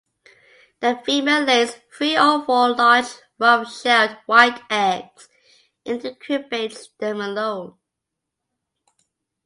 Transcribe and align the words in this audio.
The 0.79 0.99
female 1.05 1.43
lays 1.43 1.75
three 1.95 2.17
or 2.17 2.43
four 2.43 2.69
large 2.71 3.05
rough-shelled 3.37 4.17
white 4.25 4.59
eggs 4.67 5.29
and 5.85 6.01
incubates 6.01 6.87
them 6.97 7.21
alone. 7.21 7.75